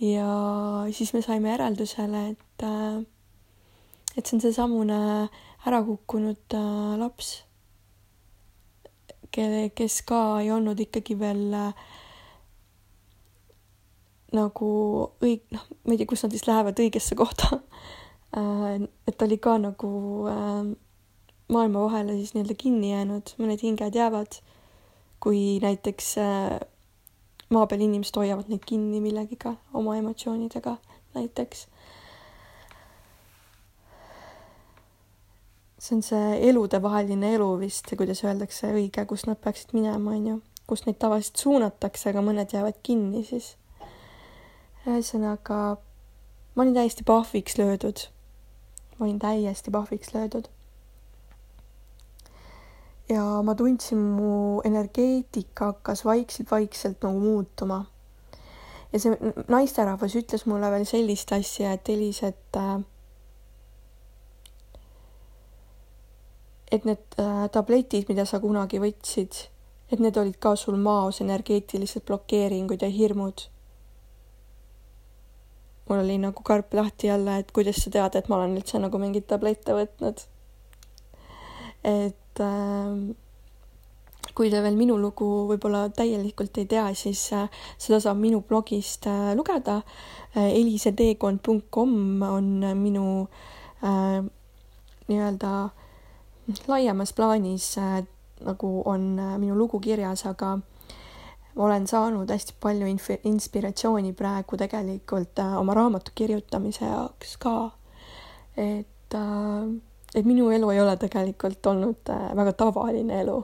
ja 0.00 0.30
siis 0.92 1.12
me 1.14 1.22
saime 1.22 1.50
järeldusele, 1.50 2.28
et, 2.28 2.62
äh, 2.62 3.04
et 4.16 4.26
see 4.26 4.36
on 4.36 4.40
seesamune 4.40 4.98
ära 5.66 5.82
kukkunud 5.84 6.54
äh, 6.54 6.98
laps, 7.00 7.44
kelle, 9.30 9.70
kes 9.70 10.02
ka 10.08 10.40
ei 10.42 10.50
olnud 10.50 10.80
ikkagi 10.80 11.18
veel 11.18 11.54
äh, 11.54 11.88
nagu 14.36 14.68
õig-, 15.24 15.48
noh, 15.54 15.64
ma 15.84 15.94
ei 15.94 16.00
tea, 16.00 16.08
kus 16.08 16.24
nad 16.24 16.34
siis 16.34 16.46
lähevad 16.48 16.80
õigesse 16.82 17.16
kohta 17.18 17.60
et 18.36 19.16
ta 19.16 19.24
oli 19.24 19.38
ka 19.38 19.56
nagu 19.58 19.90
maailma 21.48 21.84
vahele 21.86 22.12
siis 22.18 22.34
nii-öelda 22.34 22.56
kinni 22.60 22.90
jäänud, 22.92 23.32
mõned 23.40 23.62
hinged 23.64 23.94
jäävad, 23.96 24.40
kui 25.20 25.58
näiteks 25.64 26.12
maa 27.48 27.66
peal 27.66 27.80
inimesed 27.86 28.20
hoiavad 28.20 28.50
neid 28.52 28.66
kinni 28.68 29.00
millegiga, 29.00 29.54
oma 29.72 29.96
emotsioonidega 29.96 30.76
näiteks. 31.16 31.66
see 35.78 35.94
on 35.96 36.02
see 36.02 36.48
eludevaheline 36.48 37.28
elu 37.36 37.46
vist, 37.60 37.92
kuidas 37.96 38.24
öeldakse 38.26 38.72
õige, 38.74 39.04
kus 39.06 39.28
nad 39.28 39.38
peaksid 39.38 39.70
minema, 39.76 40.10
on 40.16 40.24
ju, 40.26 40.38
kus 40.66 40.82
neid 40.84 40.98
tavaliselt 40.98 41.38
suunatakse, 41.38 42.10
aga 42.10 42.24
mõned 42.26 42.50
jäävad 42.52 42.80
kinni 42.82 43.22
siis. 43.24 43.52
ühesõnaga, 44.88 45.60
ma 46.54 46.64
olin 46.64 46.74
täiesti 46.74 47.06
pahviks 47.06 47.58
löödud. 47.60 48.08
Ma 48.98 49.06
olin 49.06 49.18
täiesti 49.18 49.70
pahviks 49.70 50.14
löödud 50.14 50.48
ja 53.08 53.42
ma 53.42 53.54
tundsin, 53.54 53.98
mu 53.98 54.60
energeetika 54.64 55.72
hakkas 55.72 56.04
vaikselt-vaikselt 56.04 57.02
nagu 57.02 57.20
muutuma. 57.20 57.84
ja 58.92 58.98
see 59.00 59.32
naisterahvas 59.48 60.14
ütles 60.16 60.46
mulle 60.48 60.70
veel 60.72 60.86
sellist 60.88 61.32
asja, 61.36 61.72
et 61.76 61.88
Elis, 61.92 62.22
et 62.24 62.56
äh, 62.56 62.80
et 66.72 66.84
need 66.84 67.20
äh, 67.20 67.44
tabletid, 67.52 68.08
mida 68.08 68.24
sa 68.28 68.40
kunagi 68.40 68.80
võtsid, 68.80 69.44
et 69.92 70.00
need 70.00 70.16
olid 70.16 70.36
ka 70.40 70.54
sul 70.56 70.76
maos 70.80 71.20
energeetilised 71.24 72.04
blokeeringud 72.08 72.82
ja 72.84 72.88
hirmud. 72.92 73.48
Mul 75.88 76.02
oli 76.02 76.18
nagu 76.22 76.42
karp 76.44 76.74
lahti 76.74 77.10
jälle, 77.10 77.38
et 77.42 77.52
kuidas 77.52 77.82
sa 77.84 77.90
tead, 77.90 78.18
et 78.18 78.28
ma 78.28 78.36
olen 78.38 78.58
üldse 78.58 78.80
nagu 78.82 79.00
mingeid 79.00 79.28
tablette 79.30 79.76
võtnud. 79.76 80.26
et 81.84 82.42
äh, 82.44 83.16
kui 84.34 84.50
te 84.50 84.60
veel 84.62 84.76
minu 84.78 84.98
lugu 85.00 85.26
võib-olla 85.48 85.88
täielikult 85.94 86.58
ei 86.60 86.66
tea, 86.70 86.86
siis 86.94 87.24
äh, 87.32 87.48
seda 87.78 88.00
saab 88.04 88.20
minu 88.20 88.42
blogist 88.46 89.06
äh, 89.10 89.32
lugeda. 89.38 89.80
Äh, 90.36 90.52
eliseteekond.com 90.60 92.22
on 92.28 92.52
minu 92.78 93.06
äh, 93.82 94.20
nii-öelda 95.08 95.52
laiemas 96.68 97.12
plaanis 97.16 97.72
äh, 97.78 98.02
nagu 98.44 98.82
on 98.86 99.18
äh, 99.18 99.38
minu 99.38 99.56
lugu 99.58 99.80
kirjas, 99.80 100.26
aga 100.26 100.58
olen 101.58 101.86
saanud 101.86 102.30
hästi 102.30 102.54
palju 102.60 102.86
inf-, 102.86 103.20
inspiratsiooni 103.24 104.12
praegu 104.16 104.56
tegelikult 104.56 105.38
äh, 105.42 105.58
oma 105.58 105.74
raamatu 105.74 106.14
kirjutamise 106.14 106.86
jaoks 106.86 107.36
ka. 107.42 107.70
et 108.56 109.14
äh,, 109.14 109.70
et 110.14 110.24
minu 110.24 110.50
elu 110.50 110.70
ei 110.70 110.80
ole 110.80 110.96
tegelikult 110.96 111.66
olnud 111.66 112.10
äh, 112.14 112.28
väga 112.36 112.52
tavaline 112.64 113.20
elu 113.20 113.42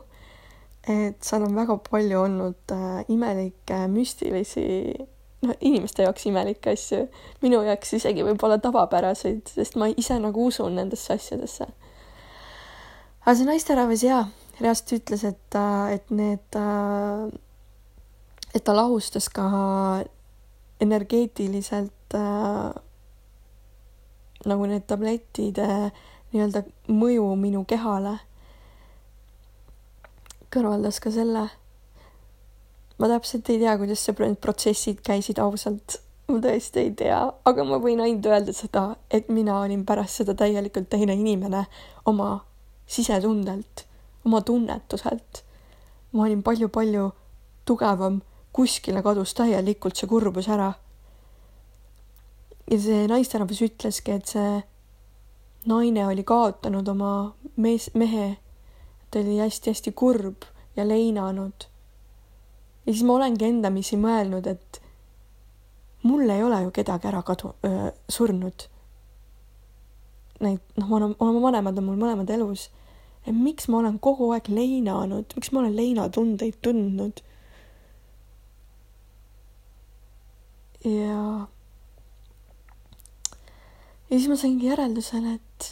et 0.88 1.24
seal 1.24 1.44
on 1.46 1.56
väga 1.56 1.78
palju 1.88 2.20
olnud 2.20 2.74
imelikke, 3.08 3.78
müstilisi, 3.88 4.64
noh, 5.44 5.56
inimeste 5.60 6.04
jaoks 6.04 6.26
imelikke 6.28 6.74
asju, 6.76 7.06
minu 7.44 7.62
jaoks 7.64 7.96
isegi 7.98 8.24
võib-olla 8.26 8.58
tavapäraseid, 8.62 9.48
sest 9.56 9.78
ma 9.80 9.88
ise 9.88 10.18
nagu 10.20 10.48
usun 10.50 10.76
nendesse 10.76 11.16
asjadesse. 11.16 11.68
aga 13.24 13.36
see 13.38 13.48
naisterahvas 13.48 14.04
jaa, 14.04 14.22
reaalselt 14.60 14.96
ütles, 14.98 15.24
et, 15.24 15.58
et 15.96 16.12
need, 16.12 16.60
et 18.54 18.64
ta 18.64 18.74
lahustas 18.76 19.28
ka 19.28 19.44
energeetiliselt 20.80 22.14
äh, 22.14 22.74
nagu 24.44 24.68
need 24.68 24.86
tabletide 24.86 25.66
nii-öelda 26.34 26.64
mõju 26.90 27.26
minu 27.40 27.64
kehale 27.68 28.18
kõrvaldas 30.54 31.00
ka 31.02 31.10
selle. 31.10 31.48
ma 32.98 33.10
täpselt 33.10 33.48
ei 33.50 33.58
tea, 33.58 33.74
kuidas 33.78 34.04
see 34.06 34.34
protsessid 34.38 35.00
käisid 35.06 35.40
ausalt, 35.42 35.96
ma 36.30 36.38
tõesti 36.44 36.84
ei 36.84 36.92
tea, 36.94 37.18
aga 37.50 37.64
ma 37.66 37.80
võin 37.82 38.02
ainult 38.04 38.28
öelda 38.30 38.54
seda, 38.54 38.84
et 39.10 39.28
mina 39.34 39.56
olin 39.64 39.82
pärast 39.86 40.20
seda 40.20 40.36
täielikult 40.38 40.86
teine 40.92 41.16
inimene 41.18 41.64
oma 42.06 42.44
sisetundelt, 42.86 43.86
oma 44.24 44.42
tunnetuselt. 44.46 45.42
ma 46.12 46.28
olin 46.28 46.42
palju-palju 46.46 47.10
tugevam, 47.66 48.20
kuskile 48.54 49.02
kadus 49.02 49.34
täielikult 49.34 49.98
see 49.98 50.08
kurbus 50.08 50.48
ära. 50.48 50.72
ja 52.70 52.78
see 52.80 53.06
naisterahvas 53.10 53.60
ütleski, 53.66 54.14
et 54.14 54.30
see 54.30 54.62
naine 55.68 56.06
oli 56.06 56.24
kaotanud 56.24 56.88
oma 56.88 57.10
mees, 57.56 57.90
mehe 57.94 58.36
ta 59.10 59.20
oli 59.20 59.38
hästi-hästi 59.38 59.92
kurb 59.92 60.46
ja 60.76 60.88
leinanud. 60.88 61.66
ja 62.86 62.92
siis 62.92 63.02
ma 63.02 63.18
olengi 63.18 63.44
endamisi 63.48 63.98
mõelnud, 64.00 64.46
et 64.46 64.80
mul 66.02 66.30
ei 66.30 66.42
ole 66.42 66.62
ju 66.62 66.70
kedagi 66.70 67.08
ära 67.08 67.22
kadu-, 67.26 67.54
surnud. 68.08 68.68
Neid, 70.44 70.60
noh, 70.76 70.90
olen, 70.92 71.14
oma 71.18 71.40
vanemad 71.40 71.78
on 71.78 71.86
mul 71.88 72.00
mõlemad 72.00 72.30
elus. 72.30 72.70
miks 73.26 73.68
ma 73.68 73.78
olen 73.78 73.98
kogu 73.98 74.32
aeg 74.34 74.48
leinanud, 74.48 75.32
miks 75.36 75.52
ma 75.52 75.62
olen 75.62 75.76
leinatundeid 75.76 76.58
tundnud? 76.62 77.22
Ja 80.84 81.46
ja 84.10 84.18
siis 84.18 84.28
ma 84.28 84.36
saingi 84.36 84.68
järeldusele, 84.68 85.38
et 85.38 85.70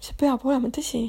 see 0.00 0.16
peab 0.20 0.44
olema 0.48 0.72
tõsi 0.74 1.04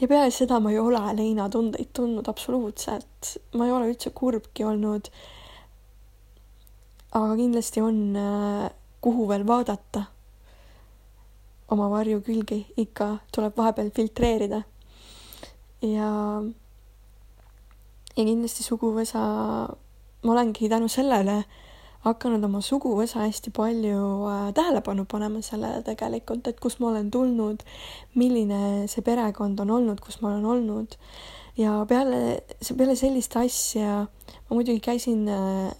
ja 0.00 0.08
peale 0.08 0.30
seda 0.34 0.58
ma 0.60 0.72
ei 0.72 0.78
ole 0.80 1.00
leinatundeid 1.16 1.92
tundnud 1.96 2.28
absoluutselt, 2.28 3.36
ma 3.56 3.66
ei 3.66 3.72
ole 3.72 3.92
üldse 3.92 4.12
kurbki 4.14 4.66
olnud. 4.68 5.10
aga 7.16 7.36
kindlasti 7.36 7.80
on, 7.80 7.98
äh, 8.16 8.70
kuhu 9.00 9.28
veel 9.28 9.46
vaadata. 9.46 10.04
oma 11.68 11.88
varjukülgi 11.90 12.66
ikka 12.76 13.18
tuleb 13.32 13.56
vahepeal 13.56 13.90
filtreerida. 13.90 14.62
ja, 15.82 16.10
ja 18.16 18.24
kindlasti 18.24 18.62
suguvõsa, 18.62 19.22
ma 20.26 20.34
olengi 20.34 20.68
tänu 20.68 20.90
sellele 20.90 21.44
hakanud 22.06 22.44
oma 22.46 22.60
suguvõsa 22.62 23.24
hästi 23.24 23.50
palju 23.54 24.02
äh, 24.30 24.42
tähelepanu 24.54 25.06
panema 25.10 25.42
sellele 25.42 25.82
tegelikult, 25.86 26.46
et 26.46 26.60
kust 26.62 26.80
ma 26.82 26.90
olen 26.92 27.10
tulnud, 27.10 27.64
milline 28.18 28.60
see 28.90 29.04
perekond 29.06 29.60
on 29.64 29.72
olnud, 29.78 30.02
kus 30.04 30.20
ma 30.22 30.30
olen 30.32 30.46
olnud. 30.46 30.96
ja 31.56 31.72
peale, 31.88 32.42
peale 32.76 32.94
sellist 33.00 33.36
asja 33.40 34.04
ma 34.04 34.54
muidugi 34.54 34.80
käisin 34.84 35.26
äh, 35.32 35.74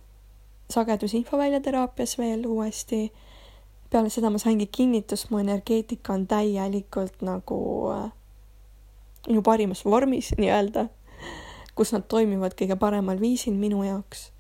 sagedusinfoväljateraapias 0.73 2.19
veel 2.19 2.47
uuesti. 2.47 3.13
peale 3.91 4.11
seda 4.11 4.31
ma 4.31 4.39
saingi 4.43 4.67
kinnitust, 4.67 5.31
mu 5.31 5.39
energeetika 5.39 6.13
on 6.13 6.27
täielikult 6.27 7.23
nagu 7.23 7.59
äh, 7.95 8.07
minu 9.29 9.43
parimas 9.43 9.85
vormis 9.85 10.35
nii-öelda, 10.41 10.89
kus 11.79 11.93
nad 11.95 12.09
toimivad 12.09 12.59
kõige 12.59 12.79
paremal 12.81 13.21
viisil 13.21 13.55
minu 13.55 13.85
jaoks 13.87 14.33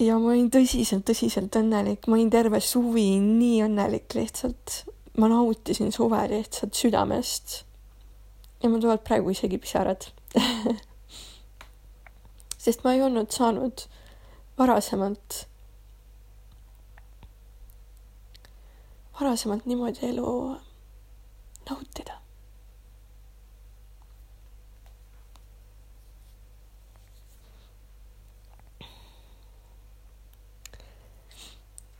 ja 0.00 0.18
ma 0.18 0.32
olin 0.32 0.50
tõsiselt, 0.50 1.04
tõsiselt 1.06 1.54
õnnelik, 1.60 2.08
ma 2.08 2.18
olin 2.18 2.32
terve 2.32 2.60
suvi 2.60 3.20
nii 3.20 3.62
õnnelik 3.68 4.14
lihtsalt. 4.14 4.84
ma 5.18 5.28
nautisin 5.30 5.92
suve 5.92 6.24
lihtsalt 6.28 6.74
südamest. 6.74 7.64
ja 8.62 8.68
mul 8.68 8.80
tulevad 8.80 9.04
praegu 9.04 9.30
isegi 9.30 9.58
pisarad 9.58 10.08
sest 12.64 12.84
ma 12.84 12.94
ei 12.96 13.02
olnud 13.04 13.28
saanud 13.34 13.84
varasemalt, 14.58 15.44
varasemalt 19.20 19.66
niimoodi 19.66 20.06
elu 20.08 20.34
nautida. 21.70 22.20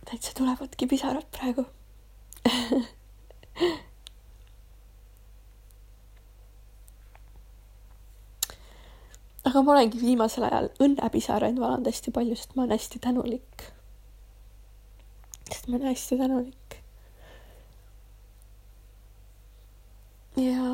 täitsa 0.05 0.34
tulevadki 0.45 0.87
pisarad 0.87 1.25
praegu 1.33 1.65
aga 9.49 9.63
ma 9.63 9.73
olengi 9.75 10.01
viimasel 10.03 10.45
ajal 10.49 10.67
õnnepisaraid 10.85 11.57
valanud 11.63 11.89
hästi 11.89 12.13
palju, 12.17 12.37
sest 12.37 12.53
ma 12.57 12.61
olen 12.65 12.77
hästi 12.77 12.99
tänulik. 13.07 13.57
sest 15.49 15.65
ma 15.69 15.79
olen 15.79 15.89
hästi 15.95 16.15
tänulik. 16.21 16.69
ja, 20.37 20.69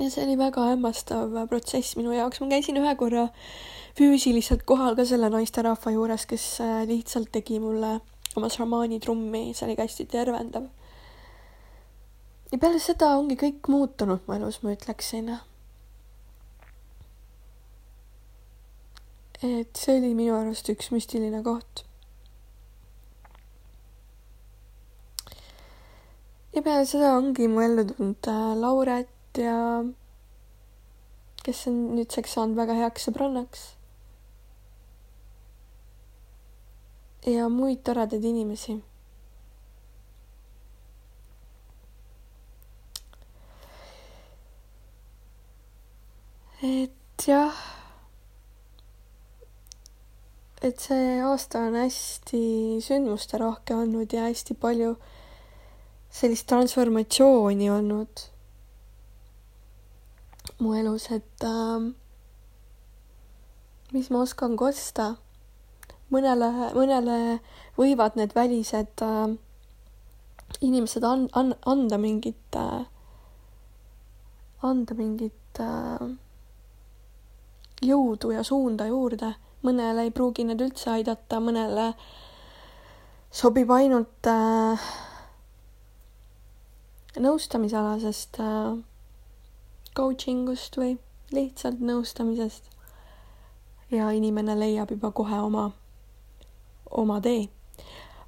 ja 0.00 0.10
see 0.10 0.24
oli 0.26 0.38
väga 0.38 0.68
hämmastav 0.72 1.46
protsess 1.48 1.96
minu 1.96 2.12
jaoks, 2.12 2.40
ma 2.40 2.50
käisin 2.50 2.80
ühe 2.80 2.96
korra 2.98 3.28
äh, 3.28 3.54
füüsiliselt 3.98 4.64
kohal 4.66 4.96
ka 4.98 5.06
selle 5.06 5.30
naisterahva 5.30 5.92
juures, 5.94 6.26
kes 6.30 6.44
äh, 6.64 6.82
lihtsalt 6.88 7.30
tegi 7.34 7.60
mulle 7.62 7.98
oma 8.34 8.50
šamaani 8.50 8.98
trummi, 9.02 9.46
see 9.54 9.68
oli 9.68 9.76
ka 9.78 9.86
hästi 9.86 10.06
tervendav. 10.10 10.66
ja 12.50 12.58
peale 12.58 12.80
seda 12.82 13.12
ongi 13.18 13.38
kõik 13.38 13.70
muutunud 13.70 14.26
mu 14.26 14.34
elus, 14.34 14.60
ma 14.62 14.74
ütleksin. 14.74 15.30
et 19.44 19.78
see 19.78 19.98
oli 20.00 20.14
minu 20.18 20.34
arust 20.40 20.70
üks 20.74 20.90
müstiline 20.90 21.44
koht. 21.46 21.86
ja 26.50 26.62
peale 26.66 26.82
seda 26.82 27.14
ongi 27.20 27.46
mu 27.46 27.62
ellu 27.62 27.86
tulnud 27.94 28.32
äh, 28.34 28.54
Lauret 28.58 29.13
ja 29.38 29.84
kes 31.44 31.66
on 31.68 31.80
nüüdseks 31.96 32.36
saanud 32.36 32.56
väga 32.56 32.76
heaks 32.78 33.08
sõbrannaks 33.08 33.64
ja 37.26 37.48
muid 37.48 37.84
toredaid 37.84 38.24
inimesi. 38.24 38.80
et 46.64 47.26
jah, 47.28 47.56
et 50.64 50.80
see 50.80 51.18
aasta 51.20 51.60
on 51.68 51.74
hästi 51.76 52.40
sündmusterohke 52.80 53.76
olnud 53.76 54.12
ja 54.16 54.22
hästi 54.30 54.56
palju 54.56 54.94
sellist 56.08 56.48
transformatsiooni 56.48 57.68
olnud 57.70 58.24
mu 60.64 60.72
elus, 60.78 61.10
et 61.12 61.44
äh, 61.44 61.92
mis 63.92 64.08
ma 64.10 64.24
oskan 64.24 64.56
kosta 64.56 65.12
mõnele, 66.14 66.50
mõnele 66.74 67.18
võivad 67.76 68.16
need 68.18 68.34
välised 68.36 69.04
äh, 69.04 69.36
inimesed 70.64 71.04
an-, 71.04 71.28
an-, 71.36 71.56
anda 71.68 72.00
mingit 72.00 72.58
äh,, 72.58 72.84
anda 74.64 74.96
mingit 74.96 75.60
äh, 75.60 76.04
jõudu 77.84 78.32
ja 78.34 78.44
suunda 78.44 78.88
juurde. 78.88 79.34
mõnele 79.64 80.02
ei 80.04 80.10
pruugi 80.12 80.44
need 80.44 80.60
üldse 80.60 80.90
aidata, 80.92 81.38
mõnele 81.40 81.94
sobib 83.32 83.70
ainult 83.72 84.28
äh, 84.28 84.88
nõustamisalasest 87.24 88.40
äh, 88.44 88.74
coaching 89.94 90.48
ust 90.50 90.76
või 90.76 90.96
lihtsalt 91.34 91.80
nõustamisest. 91.80 92.70
ja 93.90 94.10
inimene 94.10 94.56
leiab 94.58 94.90
juba 94.90 95.10
kohe 95.14 95.38
oma, 95.38 95.70
oma 96.90 97.20
tee. 97.20 97.48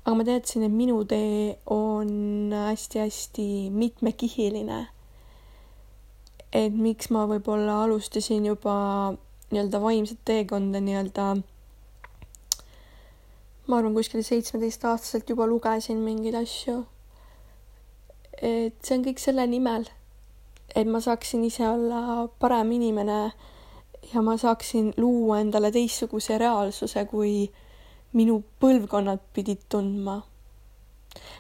aga 0.05 0.15
ma 0.15 0.25
teadsin, 0.25 0.63
et 0.63 0.73
minu 0.73 1.05
tee 1.05 1.59
on 1.67 2.53
hästi-hästi 2.55 3.71
mitmekihiline. 3.71 4.87
et 6.53 6.73
miks 6.73 7.11
ma 7.11 7.27
võib-olla 7.27 7.83
alustasin 7.85 8.47
juba 8.47 8.79
nii-öelda 9.51 9.83
vaimset 9.83 10.23
teekonda 10.25 10.81
nii-öelda 10.81 11.27
ma 13.67 13.79
arvan, 13.79 13.95
kuskil 13.95 14.23
seitsmeteistaastaselt 14.23 15.31
juba 15.31 15.47
lugesin 15.47 15.99
mingeid 15.99 16.39
asju. 16.39 16.85
et 18.37 18.75
see 18.85 18.99
on 18.99 19.05
kõik 19.07 19.19
selle 19.19 19.47
nimel, 19.49 19.87
et 20.75 20.87
ma 20.87 21.01
saaksin 21.01 21.45
ise 21.45 21.69
olla 21.69 22.29
parem 22.39 22.73
inimene 22.73 23.21
ja 24.15 24.23
ma 24.23 24.37
saaksin 24.37 24.93
luua 24.97 25.41
endale 25.41 25.71
teistsuguse 25.73 26.39
reaalsuse, 26.39 27.05
kui 27.11 27.51
minu 28.13 28.43
põlvkonnad 28.61 29.23
pidid 29.35 29.67
tundma. 29.69 30.23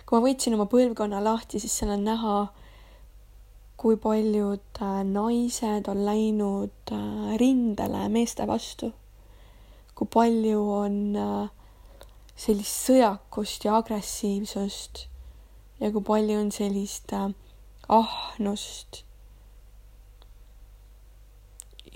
kui 0.06 0.18
ma 0.18 0.22
võtsin 0.24 0.54
oma 0.54 0.66
põlvkonna 0.70 1.20
lahti, 1.24 1.60
siis 1.60 1.74
seal 1.78 1.92
on 1.96 2.04
näha, 2.06 2.36
kui 3.76 3.96
paljud 4.00 4.80
äh, 4.82 5.02
naised 5.04 5.88
on 5.92 6.04
läinud 6.06 6.92
äh, 6.92 7.36
rindele 7.40 8.08
meeste 8.08 8.46
vastu. 8.48 8.92
kui 9.94 10.08
palju 10.12 10.62
on 10.72 10.96
äh, 11.16 11.48
sellist 12.36 12.88
sõjakust 12.88 13.64
ja 13.64 13.76
agressiivsust 13.80 15.06
ja 15.80 15.90
kui 15.92 16.04
palju 16.04 16.38
on 16.40 16.52
sellist 16.52 17.12
ahnust. 17.88 19.05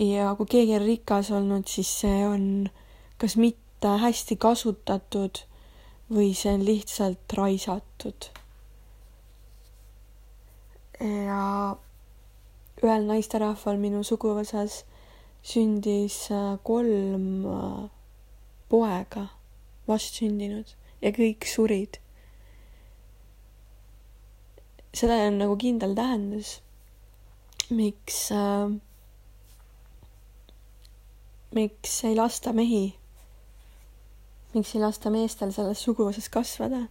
Ja 0.01 0.33
kui 0.37 0.49
keegi 0.49 0.75
on 0.79 0.85
rikas 0.85 1.31
olnud, 1.31 1.69
siis 1.69 1.93
see 2.01 2.25
on 2.25 2.45
kas 3.21 3.37
mitte 3.37 3.95
hästi 4.01 4.37
kasutatud 4.41 5.43
või 6.11 6.33
see 6.35 6.55
on 6.57 6.65
lihtsalt 6.65 7.37
raisatud 7.37 8.31
ja 11.01 11.43
ühel 12.81 13.07
naisterahval 13.09 13.79
minu 13.81 14.03
suguvõsas 14.05 14.81
sündis 15.45 16.17
äh, 16.33 16.57
kolm 16.65 17.45
äh, 17.49 17.89
poega, 18.69 19.25
vastsündinud 19.89 20.75
ja 21.01 21.11
kõik 21.15 21.47
surid. 21.49 21.97
sellel 24.91 25.29
on 25.31 25.37
nagu 25.39 25.53
kindel 25.55 25.93
tähendus, 25.95 26.57
miks 27.71 28.25
äh,, 28.35 28.73
miks 31.51 32.03
ei 32.03 32.15
lasta 32.15 32.53
mehi, 32.53 32.95
miks 34.53 34.75
ei 34.75 34.81
lasta 34.81 35.09
meestel 35.09 35.51
selles 35.51 35.83
suguvõsas 35.83 36.29
kasvada 36.29 36.85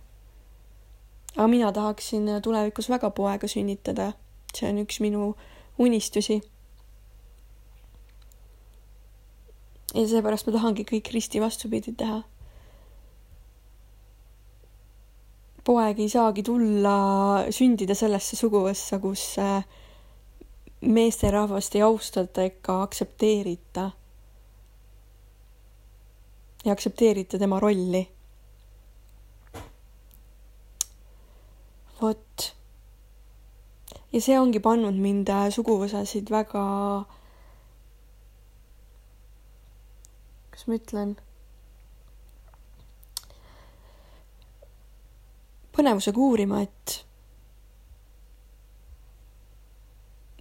aga 1.36 1.46
mina 1.46 1.72
tahaksin 1.72 2.28
tulevikus 2.42 2.88
väga 2.88 3.10
poega 3.10 3.48
sünnitada. 3.48 4.12
see 4.54 4.68
on 4.68 4.78
üks 4.82 5.00
minu 5.00 5.36
unistusi. 5.78 6.40
ja 9.94 10.06
seepärast 10.08 10.46
ma 10.46 10.52
tahangi 10.52 10.84
kõik 10.84 11.12
risti 11.14 11.40
vastupidi 11.40 11.92
teha. 11.92 12.22
poeg 15.64 16.00
ei 16.00 16.08
saagi 16.08 16.42
tulla, 16.42 16.96
sündida 17.50 17.94
sellesse 17.94 18.36
suguvõssa, 18.36 18.98
kus 18.98 19.38
äh, 19.38 19.64
meesterahvast 20.80 21.74
ei 21.74 21.82
austata 21.82 22.42
ega 22.42 22.82
aktsepteerita. 22.82 23.90
Ei 26.64 26.70
aktsepteerita 26.70 27.38
tema 27.38 27.60
rolli. 27.60 28.08
Vot. 32.00 32.54
ja 34.12 34.20
see 34.20 34.38
ongi 34.40 34.60
pannud 34.64 34.96
mind 34.96 35.28
äh, 35.28 35.48
suguvõsasid 35.52 36.32
väga, 36.32 36.62
kuidas 40.48 40.64
ma 40.66 40.78
ütlen, 40.80 41.12
põnevusega 45.76 46.24
uurima, 46.24 46.64
et 46.64 46.96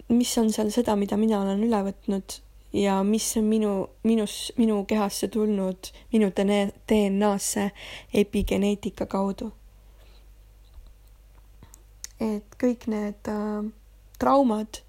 mis 0.09 0.31
on 0.41 0.49
seal 0.55 0.71
seda, 0.73 0.95
mida 0.99 1.19
mina 1.19 1.43
olen 1.43 1.67
üle 1.67 1.83
võtnud 1.91 2.39
ja 2.73 3.03
mis 3.03 3.37
on 3.37 3.43
minu, 3.43 3.87
minus, 4.03 4.51
minu 4.57 4.83
kehasse 4.85 5.27
tulnud, 5.27 5.91
minu 6.13 6.31
DNA-sse 6.35 7.71
epigeneetika 8.13 9.05
kaudu 9.05 9.51
et 12.19 12.55
kõik 12.59 12.85
need 12.91 13.31
äh, 13.31 13.63
traumad, 14.19 14.81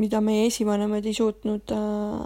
mida 0.00 0.22
meie 0.24 0.46
esivanemad 0.48 1.06
ei 1.06 1.16
suutnud 1.16 1.74
äh, 1.76 2.22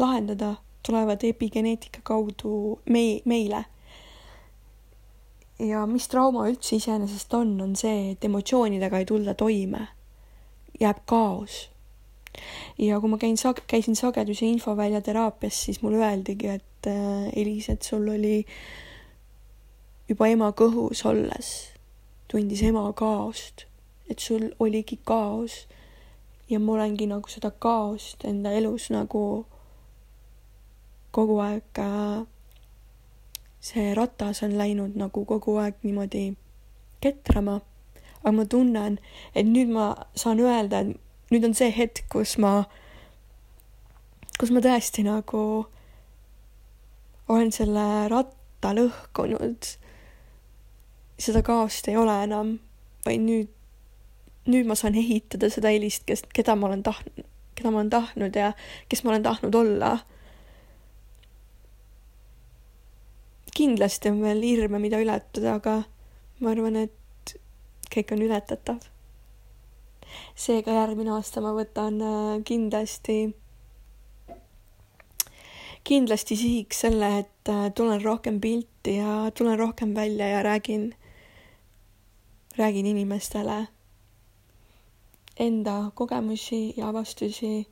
lahendada, 0.00 0.54
tulevad 0.86 1.24
epigeneetika 1.28 2.00
kaudu 2.04 2.80
mei-, 2.88 3.20
meile. 3.28 3.64
ja 5.60 5.84
mis 5.86 6.08
trauma 6.08 6.46
üldse 6.48 6.78
iseenesest 6.80 7.34
on, 7.36 7.52
on 7.60 7.76
see, 7.76 8.12
et 8.14 8.24
emotsioonidega 8.24 9.02
ei 9.02 9.04
tulda 9.04 9.34
toime, 9.36 9.88
jääb 10.80 11.04
kaos. 11.04 11.66
Ja 12.78 13.00
kui 13.00 13.10
ma 13.10 13.18
käin 13.18 13.36
sag-, 13.36 13.64
käisin 13.66 13.96
sagedus- 13.96 14.42
ja 14.42 14.48
infoväljateraapias, 14.48 15.64
siis 15.64 15.82
mulle 15.82 16.04
öeldigi, 16.06 16.48
et 16.48 16.86
äh, 16.86 17.28
Elis, 17.36 17.68
et 17.68 17.82
sul 17.82 18.08
oli 18.08 18.46
juba 20.08 20.26
ema 20.26 20.52
kõhus 20.56 21.04
olles 21.06 21.50
tundis 22.30 22.62
ema 22.62 22.92
kaost, 22.92 23.66
et 24.10 24.18
sul 24.18 24.50
oligi 24.58 25.00
kaos 25.04 25.66
ja 26.50 26.60
ma 26.60 26.72
olengi 26.72 27.06
nagu 27.10 27.30
seda 27.30 27.50
kaost 27.50 28.24
enda 28.26 28.52
elus 28.54 28.90
nagu 28.90 29.22
kogu 31.10 31.38
aeg 31.42 31.78
äh, 31.82 32.22
see 33.60 33.94
ratas 33.94 34.42
on 34.46 34.56
läinud 34.58 34.94
nagu 34.98 35.24
kogu 35.24 35.56
aeg 35.62 35.82
niimoodi 35.82 36.24
ketrama. 37.00 37.60
aga 38.20 38.32
ma 38.36 38.44
tunnen, 38.44 38.98
et 39.34 39.46
nüüd 39.46 39.70
ma 39.72 39.84
saan 40.14 40.40
öelda, 40.44 40.80
et 40.80 40.96
nüüd 41.30 41.44
on 41.46 41.54
see 41.54 41.70
hetk, 41.74 42.06
kus 42.12 42.36
ma, 42.42 42.64
kus 44.38 44.50
ma 44.50 44.62
tõesti 44.64 45.04
nagu 45.06 45.44
olen 47.30 47.52
selle 47.54 47.86
ratta 48.10 48.74
lõhkunud 48.74 49.76
seda 51.20 51.42
kaost 51.42 51.88
ei 51.88 51.96
ole 52.00 52.14
enam, 52.24 52.54
vaid 53.04 53.22
nüüd, 53.24 53.50
nüüd 54.50 54.68
ma 54.68 54.76
saan 54.78 54.96
ehitada 54.98 55.50
seda 55.52 55.72
Elist, 55.74 56.06
kes, 56.08 56.24
keda 56.34 56.56
ma 56.56 56.70
olen 56.70 56.84
tahtnud, 56.86 57.26
keda 57.58 57.72
ma 57.72 57.82
olen 57.82 57.92
tahtnud 57.92 58.36
ja 58.36 58.52
kes 58.88 59.04
ma 59.04 59.14
olen 59.14 59.26
tahtnud 59.28 59.60
olla. 59.62 59.98
kindlasti 63.60 64.08
on 64.08 64.22
veel 64.22 64.38
hirme, 64.40 64.78
mida 64.80 64.96
ületada, 65.02 65.56
aga 65.58 65.72
ma 66.40 66.52
arvan, 66.54 66.78
et 66.86 67.32
kõik 67.92 68.14
on 68.14 68.22
ületatav. 68.24 68.78
Seega 70.34 70.74
järgmine 70.74 71.12
aasta 71.16 71.42
ma 71.44 71.52
võtan 71.56 72.00
äh, 72.02 72.42
kindlasti 72.44 73.18
kindlasti 75.84 76.36
sihiks 76.36 76.80
selle, 76.84 77.10
et 77.24 77.48
äh, 77.52 77.68
tulen 77.74 78.02
rohkem 78.04 78.40
pilti 78.40 78.96
ja 78.98 79.30
tulen 79.34 79.58
rohkem 79.58 79.94
välja 79.94 80.28
ja 80.28 80.42
räägin 80.42 80.90
räägin 82.58 82.86
inimestele 82.86 83.66
enda 85.40 85.90
kogemusi 85.94 86.74
ja 86.76 86.88
avastusi, 86.88 87.66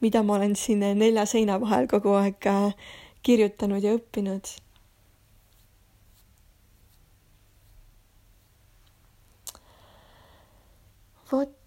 mida 0.00 0.22
ma 0.22 0.34
olen 0.34 0.56
siin 0.56 0.84
nelja 0.98 1.26
seina 1.26 1.60
vahel 1.60 1.88
kogu 1.90 2.14
aeg 2.18 2.46
äh, 2.46 2.74
kirjutanud 3.22 3.82
ja 3.82 3.96
õppinud. 3.98 4.54
vot. 11.32 11.61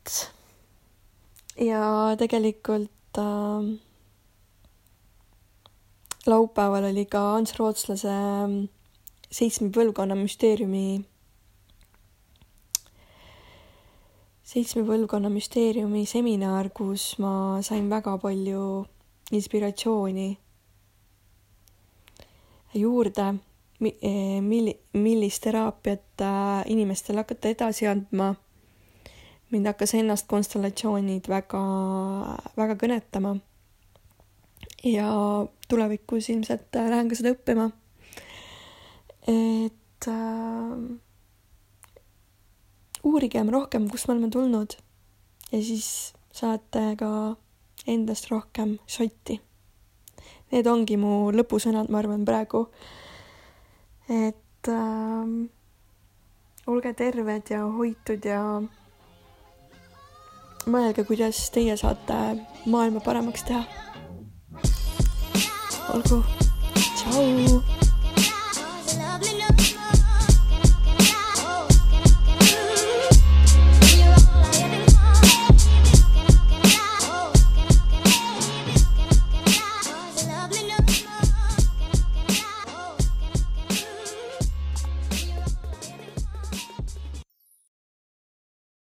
Ja 1.62 2.16
tegelikult 2.20 3.18
äh, 3.18 3.68
laupäeval 6.26 6.92
oli 6.92 7.06
ka 7.06 7.36
Ants 7.36 7.56
Rootslase 7.60 8.14
äh, 8.14 8.56
seitsme 9.32 9.70
põlvkonna 9.70 10.16
müsteeriumi 10.20 11.04
seitsme 14.46 14.86
põlvkonna 14.86 15.30
müsteeriumi 15.34 16.06
seminar, 16.06 16.70
kus 16.70 17.16
ma 17.20 17.62
sain 17.66 17.90
väga 17.90 18.18
palju 18.22 18.86
inspiratsiooni 19.34 20.28
juurde, 22.76 23.26
eh, 23.82 24.42
milli-, 24.42 24.78
millist 24.94 25.44
teraapiat 25.44 26.22
äh, 26.22 26.64
inimestele 26.72 27.24
hakata 27.24 27.50
edasi 27.50 27.88
andma. 27.88 28.36
Mind 29.52 29.70
hakkas 29.70 29.94
ennast 30.00 30.28
konstellatsioonid 30.28 31.30
väga, 31.30 31.62
väga 32.58 32.76
kõnetama. 32.82 33.36
ja 34.84 35.08
tulevikus 35.68 36.30
ilmselt 36.30 36.76
äh, 36.76 36.90
lähen 36.90 37.10
ka 37.10 37.16
seda 37.16 37.34
õppima. 37.36 37.72
et 39.28 40.08
äh, 40.08 40.76
uurigem 43.04 43.50
rohkem, 43.50 43.90
kust 43.90 44.08
me 44.08 44.14
oleme 44.14 44.30
tulnud 44.30 44.78
ja 45.52 45.62
siis 45.62 46.14
saate 46.34 46.96
ka 47.00 47.10
endast 47.88 48.32
rohkem 48.32 48.80
šotti 48.88 49.40
need 50.54 50.68
ongi 50.70 50.98
mu 51.00 51.32
lõpusõnad, 51.36 51.90
ma 51.90 52.02
arvan, 52.02 52.26
praegu. 52.28 52.68
et 54.10 54.70
äh, 54.70 55.30
olge 56.70 56.94
terved 56.94 57.50
ja 57.50 57.64
hoitud 57.66 58.26
ja 58.26 58.42
mõelge, 60.70 61.06
kuidas 61.08 61.40
teie 61.54 61.78
saate 61.78 62.20
maailma 62.66 63.04
paremaks 63.06 63.46
teha. 63.48 63.64
olgu, 65.94 66.24
tšau. 66.76 67.75